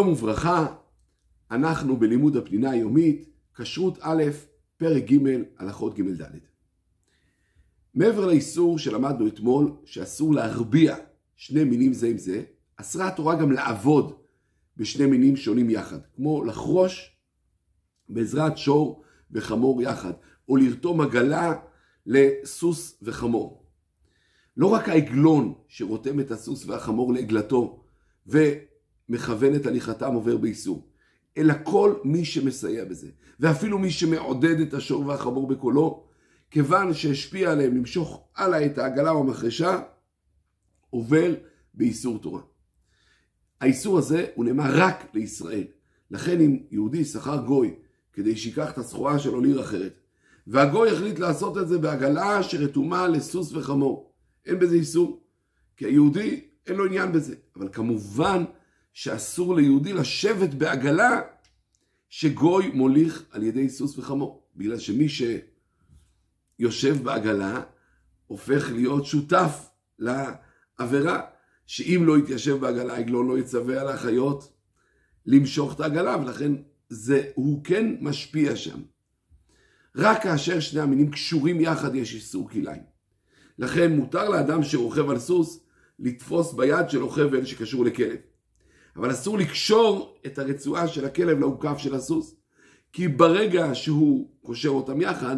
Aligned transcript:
שלום 0.00 0.12
וברכה, 0.12 0.66
אנחנו 1.50 1.96
בלימוד 1.96 2.36
הפנינה 2.36 2.70
היומית, 2.70 3.28
כשרות 3.54 3.98
א', 4.00 4.22
פרק 4.76 5.04
ג', 5.04 5.18
הלכות 5.58 5.94
ג' 5.98 6.22
ד'. 6.22 6.38
מעבר 7.94 8.26
לאיסור 8.26 8.78
שלמדנו 8.78 9.26
אתמול, 9.26 9.72
שאסור 9.84 10.34
להרביע 10.34 10.96
שני 11.36 11.64
מינים 11.64 11.92
זה 11.92 12.06
עם 12.06 12.18
זה, 12.18 12.42
אסרה 12.76 13.08
התורה 13.08 13.34
גם 13.34 13.52
לעבוד 13.52 14.12
בשני 14.76 15.06
מינים 15.06 15.36
שונים 15.36 15.70
יחד, 15.70 15.98
כמו 16.16 16.44
לחרוש 16.44 17.16
בעזרת 18.08 18.58
שור 18.58 19.02
וחמור 19.30 19.82
יחד, 19.82 20.12
או 20.48 20.56
לרתום 20.56 21.00
עגלה 21.00 21.54
לסוס 22.06 22.98
וחמור. 23.02 23.64
לא 24.56 24.66
רק 24.66 24.88
העגלון 24.88 25.54
שרותם 25.68 26.20
את 26.20 26.30
הסוס 26.30 26.66
והחמור 26.66 27.12
לעגלתו 27.12 27.84
ומכוון 29.10 29.54
את 29.54 29.66
הליכתם 29.66 30.14
עובר 30.14 30.36
באיסור, 30.36 30.88
אלא 31.36 31.54
כל 31.62 31.94
מי 32.04 32.24
שמסייע 32.24 32.84
בזה, 32.84 33.08
ואפילו 33.40 33.78
מי 33.78 33.90
שמעודד 33.90 34.60
את 34.60 34.74
השור 34.74 35.06
והחמור 35.06 35.48
בקולו, 35.48 36.04
כיוון 36.50 36.94
שהשפיע 36.94 37.52
עליהם 37.52 37.76
למשוך 37.76 38.28
הלאה 38.36 38.66
את 38.66 38.78
העגלה 38.78 39.10
או 39.10 39.20
המחרשה, 39.20 39.80
עובר 40.90 41.34
באיסור 41.74 42.18
תורה. 42.18 42.40
האיסור 43.60 43.98
הזה 43.98 44.26
הוא 44.34 44.44
נאמר 44.44 44.70
רק 44.74 45.06
לישראל. 45.14 45.64
לכן 46.10 46.40
אם 46.40 46.58
יהודי 46.70 47.04
שכר 47.04 47.36
גוי 47.46 47.74
כדי 48.12 48.36
שיקח 48.36 48.70
את 48.70 48.78
הסחורה 48.78 49.18
שלו 49.18 49.40
לעיר 49.40 49.60
אחרת, 49.60 50.00
והגוי 50.46 50.90
החליט 50.90 51.18
לעשות 51.18 51.58
את 51.58 51.68
זה 51.68 51.78
בעגלה 51.78 52.42
שרתומה 52.42 53.08
לסוס 53.08 53.52
וחמור, 53.52 54.12
אין 54.46 54.58
בזה 54.58 54.74
איסור, 54.74 55.22
כי 55.76 55.84
היהודי 55.84 56.40
אין 56.66 56.76
לו 56.76 56.86
עניין 56.86 57.12
בזה. 57.12 57.34
אבל 57.56 57.68
כמובן 57.72 58.44
שאסור 58.92 59.56
ליהודי 59.56 59.92
לשבת 59.92 60.54
בעגלה 60.54 61.20
שגוי 62.08 62.70
מוליך 62.70 63.24
על 63.30 63.42
ידי 63.42 63.68
סוס 63.68 63.98
וחמור, 63.98 64.46
בגלל 64.56 64.78
שמי 64.78 65.06
שיושב 65.08 67.02
בעגלה 67.02 67.62
הופך 68.26 68.70
להיות 68.72 69.06
שותף 69.06 69.70
לעבירה. 69.98 71.20
שאם 71.70 72.02
לא 72.06 72.18
יתיישב 72.18 72.56
בעגלה, 72.56 72.96
עגלון 72.96 73.28
לא 73.28 73.38
יצווה 73.38 73.80
על 73.80 73.88
החיות 73.88 74.52
למשוך 75.26 75.74
את 75.74 75.80
העגלה, 75.80 76.16
ולכן 76.16 76.52
זה, 76.88 77.22
הוא 77.34 77.64
כן 77.64 77.94
משפיע 78.00 78.56
שם. 78.56 78.80
רק 79.96 80.22
כאשר 80.22 80.60
שני 80.60 80.80
המינים 80.80 81.10
קשורים 81.10 81.60
יחד 81.60 81.94
יש 81.94 82.14
איסור 82.14 82.50
כליים. 82.50 82.82
לכן 83.58 83.96
מותר 83.96 84.28
לאדם 84.28 84.62
שרוכב 84.62 85.10
על 85.10 85.18
סוס 85.18 85.64
לתפוס 85.98 86.52
ביד 86.52 86.90
שלו 86.90 87.08
חבל 87.08 87.44
שקשור 87.44 87.84
לכלב. 87.84 88.16
אבל 88.96 89.10
אסור 89.10 89.38
לקשור 89.38 90.18
את 90.26 90.38
הרצועה 90.38 90.88
של 90.88 91.04
הכלב 91.04 91.38
לעוקף 91.38 91.78
של 91.78 91.94
הסוס. 91.94 92.34
כי 92.92 93.08
ברגע 93.08 93.74
שהוא 93.74 94.30
קושר 94.42 94.68
אותם 94.68 95.00
יחד, 95.00 95.36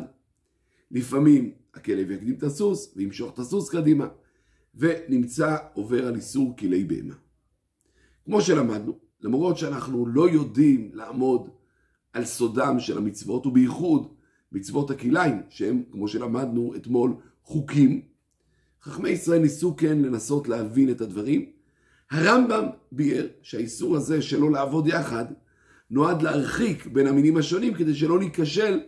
לפעמים 0.91 1.53
הכלב 1.75 2.11
יקדים 2.11 2.35
את 2.35 2.43
הסוס 2.43 2.93
וימשוך 2.97 3.35
את 3.35 3.39
הסוס 3.39 3.71
קדימה. 3.71 4.07
ונמצא 4.75 5.57
עובר 5.75 6.07
על 6.07 6.15
איסור 6.15 6.57
כלי 6.57 6.85
בהמה. 6.85 7.15
כמו 8.25 8.41
שלמדנו, 8.41 8.99
למרות 9.21 9.59
שאנחנו 9.59 10.07
לא 10.07 10.31
יודעים 10.31 10.91
לעמוד 10.95 11.49
על 12.13 12.25
סודם 12.25 12.81
של 12.81 12.99
המצוות, 12.99 13.47
ובייחוד 13.47 14.15
מצוות 14.53 14.91
הכליים, 14.91 15.43
שהם, 15.49 15.83
כמו 15.91 16.09
שלמדנו 16.09 16.75
אתמול, 16.77 17.15
חוקים, 17.43 18.03
חכמי 18.83 19.09
ישראל 19.09 19.43
ניסו 19.43 19.77
כן 19.77 19.99
לנסות 19.99 20.49
להבין 20.49 20.91
את 20.91 21.01
הדברים. 21.01 21.53
הרמב"ם 22.13 22.65
ביאר 22.93 23.27
שהאיסור 23.43 23.97
הזה 23.97 24.23
שלא 24.23 24.51
לעבוד 24.51 24.87
יחד, 24.87 25.25
נועד 25.91 26.23
להרחיק 26.23 26.87
בין 26.87 27.07
המינים 27.07 27.37
השונים 27.37 27.75
כדי 27.75 27.95
שלא 27.95 28.19
ניכשל 28.19 28.81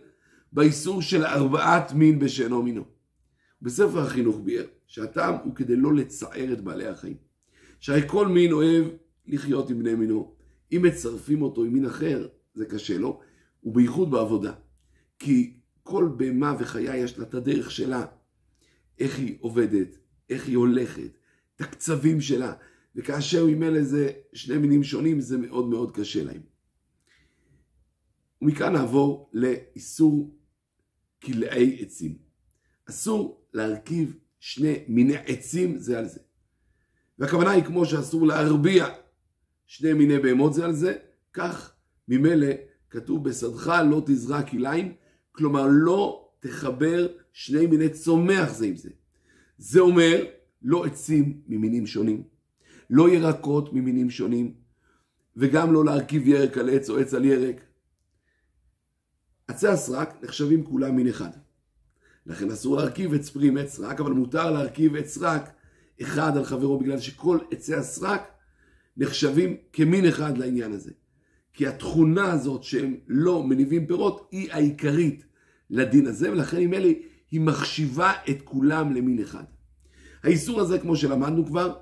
באיסור 0.51 1.01
של 1.01 1.25
ארבעת 1.25 1.93
מין 1.93 2.19
בשאינו 2.19 2.63
מינו. 2.63 2.83
בספר 3.61 3.99
החינוך 3.99 4.39
ביאר 4.43 4.65
שהטעם 4.87 5.35
הוא 5.43 5.55
כדי 5.55 5.75
לא 5.75 5.93
לצער 5.93 6.53
את 6.53 6.61
בעלי 6.61 6.87
החיים. 6.87 7.17
שהרי 7.79 8.01
כל 8.07 8.27
מין 8.27 8.51
אוהב 8.51 8.85
לחיות 9.27 9.69
עם 9.69 9.79
בני 9.79 9.95
מינו. 9.95 10.35
אם 10.71 10.81
מצרפים 10.81 11.41
אותו 11.41 11.63
עם 11.63 11.73
מין 11.73 11.85
אחר, 11.85 12.27
זה 12.53 12.65
קשה 12.65 12.97
לו, 12.97 13.19
ובייחוד 13.63 14.11
בעבודה. 14.11 14.53
כי 15.19 15.53
כל 15.83 16.09
בהמה 16.17 16.55
וחיה 16.59 16.97
יש 16.97 17.17
לה 17.17 17.23
את 17.23 17.33
הדרך 17.33 17.71
שלה, 17.71 18.05
איך 18.99 19.19
היא 19.19 19.35
עובדת, 19.39 19.97
איך 20.29 20.47
היא 20.47 20.57
הולכת, 20.57 21.17
את 21.55 21.61
הקצבים 21.61 22.21
שלה, 22.21 22.53
וכאשר 22.95 23.45
ממילא 23.45 23.83
זה 23.83 24.11
שני 24.33 24.57
מינים 24.57 24.83
שונים, 24.83 25.19
זה 25.19 25.37
מאוד 25.37 25.69
מאוד 25.69 25.95
קשה 25.95 26.23
להם. 26.23 26.41
ומכאן 28.41 28.73
נעבור 28.73 29.29
לאיסור 29.33 30.35
כלאי 31.23 31.77
עצים. 31.81 32.17
אסור 32.89 33.45
להרכיב 33.53 34.17
שני 34.39 34.83
מיני 34.87 35.17
עצים 35.17 35.77
זה 35.77 35.99
על 35.99 36.07
זה. 36.07 36.19
והכוונה 37.19 37.51
היא 37.51 37.63
כמו 37.63 37.85
שאסור 37.85 38.27
להרביע 38.27 38.87
שני 39.65 39.93
מיני 39.93 40.19
בהמות 40.19 40.53
זה 40.53 40.65
על 40.65 40.73
זה, 40.73 40.97
כך 41.33 41.73
ממילא 42.07 42.47
כתוב 42.89 43.29
בשדך 43.29 43.81
לא 43.89 44.03
תזרע 44.05 44.43
כליים, 44.43 44.93
כלומר 45.31 45.67
לא 45.71 46.31
תחבר 46.39 47.07
שני 47.33 47.65
מיני 47.65 47.89
צומח 47.89 48.53
זה 48.53 48.65
עם 48.65 48.75
זה. 48.75 48.89
זה 49.57 49.79
אומר 49.79 50.25
לא 50.61 50.85
עצים 50.85 51.41
ממינים 51.47 51.87
שונים, 51.87 52.23
לא 52.89 53.09
ירקות 53.09 53.73
ממינים 53.73 54.09
שונים, 54.09 54.53
וגם 55.37 55.73
לא 55.73 55.85
להרכיב 55.85 56.27
ירק 56.27 56.57
על 56.57 56.69
עץ 56.69 56.89
או 56.89 56.99
עץ 56.99 57.13
על 57.13 57.25
ירק. 57.25 57.61
עצי 59.47 59.67
הסרק 59.67 60.23
נחשבים 60.23 60.63
כולם 60.63 60.95
מין 60.95 61.07
אחד. 61.07 61.29
לכן 62.25 62.51
אסור 62.51 62.77
להרכיב 62.77 63.13
עץ 63.13 63.29
פרי 63.29 63.47
עם 63.47 63.57
עץ 63.57 63.75
סרק, 63.75 63.99
אבל 63.99 64.11
מותר 64.11 64.51
להרכיב 64.51 64.95
עץ 64.95 65.07
סרק 65.07 65.49
אחד 66.01 66.37
על 66.37 66.45
חברו, 66.45 66.79
בגלל 66.79 66.99
שכל 66.99 67.39
עצי 67.51 67.75
הסרק 67.75 68.21
נחשבים 68.97 69.57
כמין 69.73 70.05
אחד 70.05 70.37
לעניין 70.37 70.71
הזה. 70.71 70.91
כי 71.53 71.67
התכונה 71.67 72.31
הזאת 72.31 72.63
שהם 72.63 72.97
לא 73.07 73.43
מניבים 73.43 73.87
פירות 73.87 74.29
היא 74.31 74.51
העיקרית 74.51 75.25
לדין 75.69 76.07
הזה, 76.07 76.31
ולכן 76.31 76.57
עם 76.57 76.73
אלה 76.73 76.91
היא 77.31 77.41
מחשיבה 77.41 78.13
את 78.29 78.41
כולם 78.43 78.93
למין 78.93 79.21
אחד. 79.21 79.43
האיסור 80.23 80.61
הזה, 80.61 80.79
כמו 80.79 80.95
שלמדנו 80.95 81.45
כבר, 81.45 81.73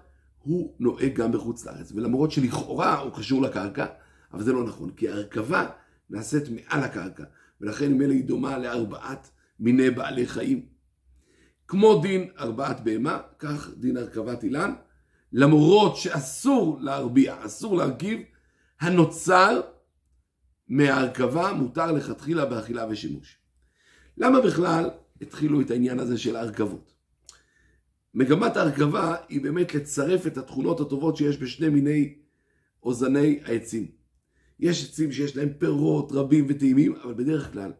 הוא 0.43 0.75
נוהג 0.79 1.13
גם 1.13 1.31
בחוץ 1.31 1.65
לארץ, 1.65 1.91
ולמרות 1.91 2.31
שלכאורה 2.31 2.99
הוא 2.99 3.11
קשור 3.17 3.41
לקרקע, 3.41 3.85
אבל 4.33 4.43
זה 4.43 4.53
לא 4.53 4.63
נכון, 4.63 4.89
כי 4.89 5.09
ההרכבה 5.09 5.69
נעשית 6.09 6.43
מעל 6.49 6.83
הקרקע, 6.83 7.23
ולכן 7.61 8.01
אלה 8.01 8.13
היא 8.13 8.23
דומה 8.23 8.57
לארבעת 8.57 9.29
מיני 9.59 9.89
בעלי 9.89 10.27
חיים. 10.27 10.65
כמו 11.67 12.01
דין 12.01 12.29
ארבעת 12.39 12.83
בהמה, 12.83 13.19
כך 13.39 13.69
דין 13.77 13.97
הרכבת 13.97 14.43
אילן, 14.43 14.73
למרות 15.33 15.97
שאסור 15.97 16.79
להרביע, 16.81 17.45
אסור 17.45 17.77
להרכיב, 17.77 18.19
הנוצר 18.81 19.61
מההרכבה 20.67 21.53
מותר 21.53 21.91
לכתחילה 21.91 22.45
באכילה 22.45 22.85
ושימוש. 22.89 23.37
למה 24.17 24.41
בכלל 24.41 24.89
התחילו 25.21 25.61
את 25.61 25.71
העניין 25.71 25.99
הזה 25.99 26.17
של 26.17 26.35
ההרכבות? 26.35 26.93
מגמת 28.13 28.57
ההרכבה 28.57 29.15
היא 29.29 29.41
באמת 29.41 29.75
לצרף 29.75 30.27
את 30.27 30.37
התכונות 30.37 30.79
הטובות 30.79 31.17
שיש 31.17 31.37
בשני 31.37 31.69
מיני 31.69 32.13
אוזני 32.83 33.39
העצים. 33.45 33.87
יש 34.59 34.89
עצים 34.89 35.11
שיש 35.11 35.37
להם 35.37 35.49
פירות 35.57 36.11
רבים 36.11 36.45
וטעימים, 36.49 36.95
אבל 36.95 37.13
בדרך 37.13 37.53
כלל 37.53 37.71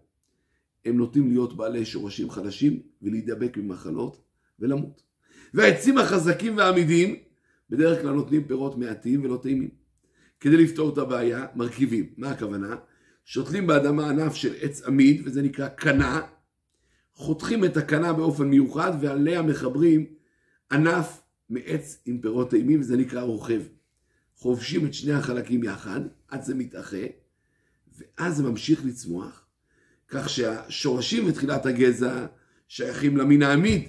הם 0.85 0.97
נוטים 0.97 1.29
להיות 1.29 1.57
בעלי 1.57 1.85
שורשים 1.85 2.29
חלשים 2.29 2.79
ולהידבק 3.01 3.57
ממחלות 3.57 4.21
ולמות. 4.59 5.03
והעצים 5.53 5.97
החזקים 5.97 6.57
והעמידים 6.57 7.15
בדרך 7.69 8.01
כלל 8.01 8.11
נותנים 8.11 8.47
פירות 8.47 8.77
מעטים 8.77 9.23
ולא 9.25 9.39
טעימים. 9.43 9.69
כדי 10.39 10.57
לפתור 10.57 10.93
את 10.93 10.97
הבעיה, 10.97 11.45
מרכיבים. 11.55 12.05
מה 12.17 12.29
הכוונה? 12.29 12.75
שותלים 13.25 13.67
באדמה 13.67 14.09
ענף 14.09 14.35
של 14.35 14.53
עץ 14.61 14.81
עמיד, 14.81 15.21
וזה 15.25 15.41
נקרא 15.41 15.67
קנה, 15.67 16.21
חותכים 17.13 17.65
את 17.65 17.77
הקנה 17.77 18.13
באופן 18.13 18.47
מיוחד, 18.47 18.91
ועליה 19.01 19.41
מחברים 19.41 20.05
ענף 20.71 21.21
מעץ 21.49 22.01
עם 22.05 22.21
פירות 22.21 22.49
טעימים, 22.49 22.79
וזה 22.79 22.97
נקרא 22.97 23.21
רוכב. 23.21 23.61
חובשים 24.35 24.85
את 24.85 24.93
שני 24.93 25.13
החלקים 25.13 25.63
יחד, 25.63 26.01
עד 26.27 26.43
זה 26.43 26.55
מתאחה, 26.55 27.05
ואז 27.97 28.37
זה 28.37 28.43
ממשיך 28.43 28.85
לצמוח, 28.85 29.45
כך 30.07 30.29
שהשורשים 30.29 31.27
ותחילת 31.27 31.65
הגזע 31.65 32.25
שייכים 32.67 33.17
למין 33.17 33.41
העמיד, 33.41 33.81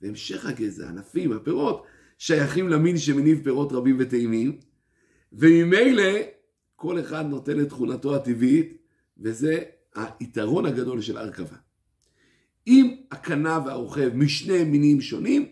והמשך 0.00 0.46
הגזע, 0.46 0.86
הענפים, 0.86 1.32
הפירות, 1.32 1.86
שייכים 2.18 2.68
למין 2.68 2.98
שמניב 2.98 3.40
פירות 3.44 3.72
רבים 3.72 3.96
וטעימים, 3.98 4.58
וממילא 5.32 6.12
כל 6.76 7.00
אחד 7.00 7.26
נותן 7.26 7.60
את 7.60 7.68
תכונתו 7.68 8.16
הטבעית, 8.16 8.76
וזה 9.18 9.62
היתרון 9.94 10.66
הגדול 10.66 11.00
של 11.00 11.16
ההרכבה. 11.16 11.56
אם 12.66 12.96
הקנה 13.10 13.58
והרוכב 13.66 14.10
משני 14.14 14.64
מינים 14.64 15.00
שונים, 15.00 15.48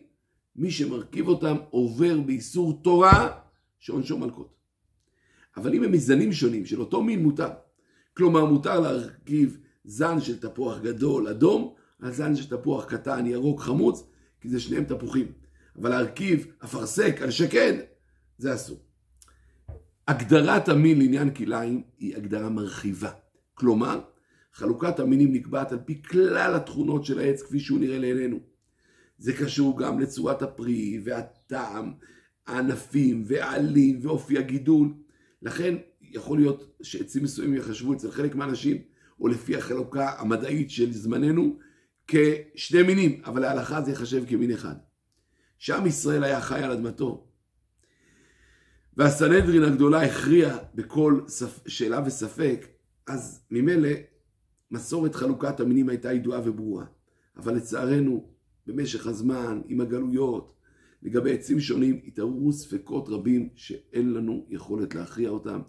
מי 0.57 0.71
שמרכיב 0.71 1.29
אותם 1.29 1.57
עובר 1.71 2.21
באיסור 2.21 2.81
תורה 2.83 3.41
שעונשו 3.79 4.19
מלכות. 4.19 4.55
אבל 5.57 5.75
אם 5.75 5.83
הם 5.83 5.93
מזנים 5.93 6.33
שונים 6.33 6.67
של 6.67 6.81
אותו 6.81 7.03
מין 7.03 7.23
מותר. 7.23 7.51
כלומר, 8.17 8.45
מותר 8.45 8.81
להרכיב 8.81 9.59
זן 9.85 10.21
של 10.21 10.41
תפוח 10.41 10.79
גדול 10.79 11.29
אדום 11.29 11.75
זן 12.09 12.37
של 12.37 12.57
תפוח 12.57 12.85
קטן 12.85 13.27
ירוק 13.27 13.61
חמוץ, 13.61 14.03
כי 14.41 14.49
זה 14.49 14.61
שניהם 14.61 14.85
תפוחים. 14.85 15.33
אבל 15.77 15.91
להרכיב 15.91 16.47
אפרסק 16.65 17.21
על 17.23 17.31
שקד, 17.31 17.73
זה 18.39 18.55
אסור. 18.55 18.79
הגדרת 20.09 20.69
המין 20.69 20.99
לעניין 20.99 21.35
כלאיים 21.35 21.83
היא 21.99 22.17
הגדרה 22.17 22.49
מרחיבה. 22.49 23.11
כלומר, 23.55 24.01
חלוקת 24.53 25.01
המינים 25.01 25.33
נקבעת 25.33 25.73
על 25.73 25.79
פי 25.85 26.03
כלל 26.03 26.55
התכונות 26.55 27.05
של 27.05 27.19
העץ 27.19 27.43
כפי 27.43 27.61
שהוא 27.61 27.81
נראה 27.81 27.99
לעינינו. 27.99 28.50
זה 29.21 29.33
קשור 29.33 29.79
גם 29.79 30.01
לצורת 30.01 30.43
הפרי 30.43 31.01
והטעם, 31.05 31.93
הענפים 32.47 33.25
והעלים 33.27 33.99
ואופי 34.03 34.39
הגידול. 34.39 34.95
לכן 35.43 35.75
יכול 36.03 36.39
להיות 36.39 36.77
שעצים 36.83 37.23
מסוימים 37.23 37.55
יחשבו 37.55 37.93
אצל 37.93 38.11
חלק 38.11 38.35
מהאנשים, 38.35 38.83
או 39.21 39.29
לפי 39.29 39.57
החלוקה 39.57 40.11
המדעית 40.19 40.71
של 40.71 40.93
זמננו, 40.93 41.59
כשני 42.07 42.83
מינים, 42.83 43.23
אבל 43.25 43.41
להלכה 43.41 43.83
זה 43.83 43.91
ייחשב 43.91 44.25
כמין 44.29 44.51
אחד. 44.51 44.75
שם 45.59 45.85
ישראל 45.87 46.25
היה 46.25 46.41
חי 46.41 46.63
על 46.63 46.71
אדמתו, 46.73 47.27
והסנהדרין 48.97 49.63
הגדולה 49.63 50.03
הכריעה 50.03 50.59
בכל 50.75 51.21
שאלה 51.67 52.01
וספק, 52.07 52.67
אז 53.07 53.47
ממילא 53.51 53.91
מסורת 54.71 55.15
חלוקת 55.15 55.61
המינים 55.61 55.89
הייתה 55.89 56.13
ידועה 56.13 56.41
וברורה. 56.45 56.85
אבל 57.37 57.55
לצערנו, 57.55 58.31
במשך 58.73 59.07
הזמן, 59.07 59.61
עם 59.69 59.81
הגלויות, 59.81 60.55
לגבי 61.03 61.35
עצים 61.35 61.61
שונים, 61.61 62.01
התעוררו 62.07 62.53
ספקות 62.53 63.09
רבים 63.09 63.49
שאין 63.57 64.13
לנו 64.13 64.47
יכולת 64.49 64.95
להכריע 64.95 65.31
אותם. 65.31 65.61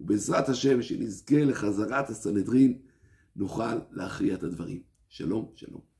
ובעזרת 0.00 0.48
השם, 0.48 0.82
שנזכה 0.82 1.44
לחזרת 1.44 2.10
הסנהדרין, 2.10 2.78
נוכל 3.36 3.74
להכריע 3.90 4.34
את 4.34 4.42
הדברים. 4.42 4.82
שלום, 5.08 5.52
שלום. 5.54 5.95